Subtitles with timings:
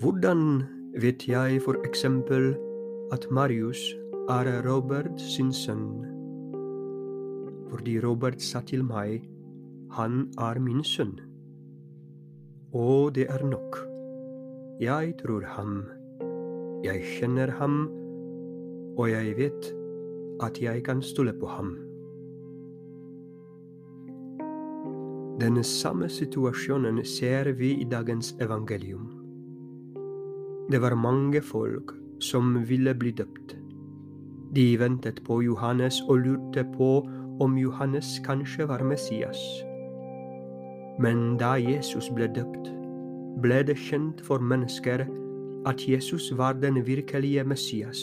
[0.00, 0.62] Hvordan
[0.96, 2.54] vet jeg for eksempel
[3.12, 3.80] at Marius
[4.32, 6.06] er Robert sin sønn?
[7.68, 9.28] Fordi Robert sa til meg,
[9.92, 11.12] han er min sønn.
[12.72, 13.76] Og det er nok.
[14.80, 15.84] Jeg tror ham.
[16.84, 17.90] Jeg kjenner ham,
[18.96, 19.72] og jeg vet
[20.40, 21.76] at jeg kan stole på ham.
[25.40, 29.19] Den samme situasjonen ser vi i dagens evangelium.
[30.70, 31.90] Det var mange folk
[32.22, 33.56] som ville bli døpt.
[34.54, 36.90] De ventet på Johannes og lurte på
[37.42, 39.40] om Johannes kanskje var Messias.
[41.02, 42.70] Men da Jesus ble døpt,
[43.42, 45.02] ble det kjent for mennesker
[45.66, 47.98] at Jesus var den virkelige Messias.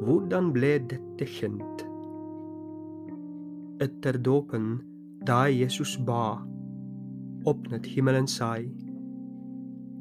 [0.00, 1.84] Hvordan ble dette kjent?
[3.84, 4.78] Etter dåpen,
[5.26, 6.38] da Jesus ba,
[7.44, 8.72] åpnet himmelen seg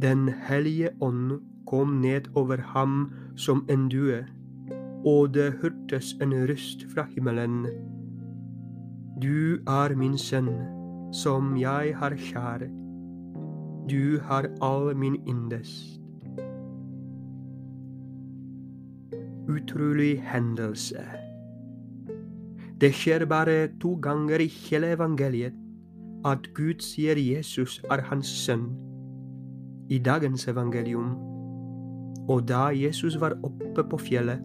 [0.01, 4.25] den hellige ånd kom ned over ham som en due,
[5.05, 7.65] og det hørtes en røst fra himmelen.
[9.21, 10.51] Du er min sønn,
[11.13, 12.67] som jeg har kjær.
[13.89, 15.97] Du har all min yndest.
[19.49, 21.01] Utrolig hendelse.
[22.81, 25.55] Det skjer bare to ganger i hele evangeliet
[26.25, 28.67] at Gud sier Jesus er hans sønn
[29.89, 31.15] i dagens evangelium.
[32.29, 34.39] Og da Jesus var oppe på fjellet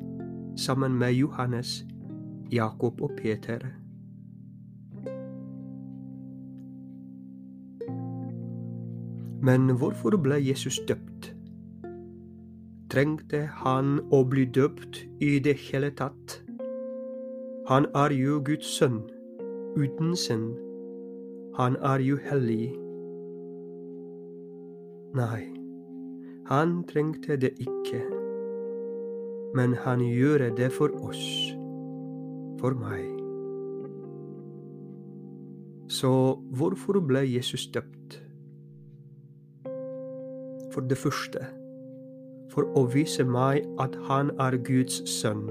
[0.56, 1.84] sammen med Johannes,
[2.52, 3.58] Jakob og Peter.
[9.42, 11.32] Men hvorfor ble Jesus døpt?
[12.92, 16.36] Trengte han å bli døpt i det hele tatt?
[17.70, 19.00] Han er jo Guds sønn,
[19.74, 20.52] uten synd.
[21.56, 22.81] Han er jo hellig.
[25.12, 25.42] Nei,
[26.48, 27.98] han trengte det ikke,
[29.52, 31.20] men han gjør det for oss,
[32.56, 33.10] for meg.
[35.92, 36.08] Så
[36.56, 38.16] hvorfor ble Jesus døpt?
[40.72, 41.42] For det første,
[42.54, 45.44] for å vise meg at han er Guds sønn.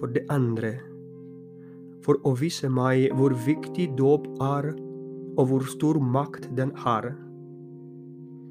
[0.00, 0.72] For det andre,
[2.02, 4.72] for å vise meg hvor viktig dåp er,
[5.36, 7.12] og hvor stor makt den har.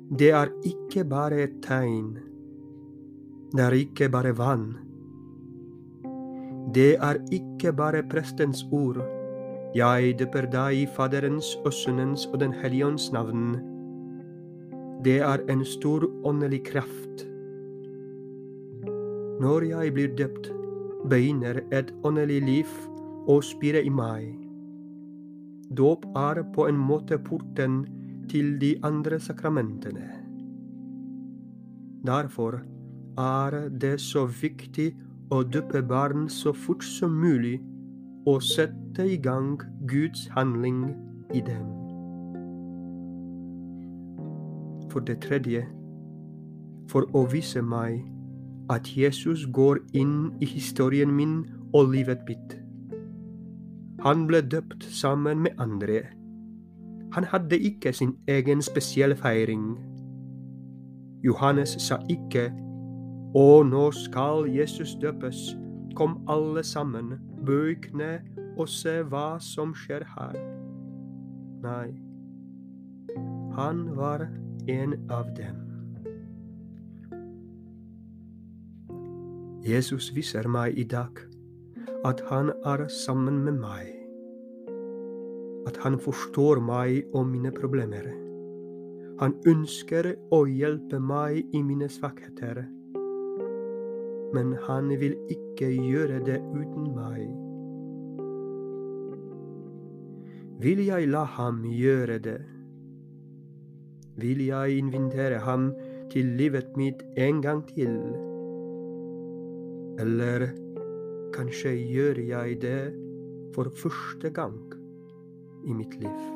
[0.06, 2.20] Det er ikke bare et tegn.
[3.50, 4.76] Det er ikke bare vann.
[6.76, 9.02] Det er ikke bare prestens ord.
[9.74, 13.58] Jeg døper deg i Faderens og Sønnens og Den hellige ånds navn.
[15.02, 17.26] Det er en stor åndelig kraft.
[19.42, 20.54] Når jeg blir døpt,
[21.10, 22.78] begynner et åndelig liv
[23.26, 24.30] å spire i meg.
[25.74, 27.88] Dåp er på en måte porten
[28.30, 30.10] til de andre sakramentene.
[32.06, 32.62] Derfor
[33.18, 34.92] er det så viktig
[35.34, 37.58] å døpe barn så fort som mulig
[38.26, 40.84] og sette i gang Guds handling
[41.34, 41.66] i dem.
[44.92, 45.66] For det tredje,
[46.90, 48.04] for å vise meg
[48.70, 51.42] at Jesus går inn i historien min
[51.74, 52.58] og livet mitt.
[54.06, 56.04] Han ble døpt sammen med andre
[57.14, 59.78] han hadde ikke sin egen spesielle feiring.
[61.24, 62.52] Johannes sa ikke
[63.36, 65.58] Å, nå skal Jesus døpes.
[65.96, 68.22] Kom alle sammen, bøy kne
[68.56, 70.38] og se hva som skjer her.
[71.66, 71.92] Nei,
[73.58, 74.28] han var
[74.72, 75.60] en av dem.
[79.66, 81.20] Jesus viser meg i dag
[82.06, 84.05] at han er sammen med meg
[85.66, 88.08] at han forstår meg og mine problemer.
[89.22, 92.66] Han ønsker å hjelpe meg i mine svakheter.
[94.36, 97.24] Men han vil ikke gjøre det uten meg.
[100.60, 102.40] Vil jeg la ham gjøre det?
[104.20, 105.72] Vil jeg invitere ham
[106.12, 107.98] til livet mitt en gang til?
[110.00, 110.50] Eller
[111.36, 112.82] kanskje gjør jeg det
[113.56, 114.60] for første gang?
[115.66, 116.35] I mitt liv.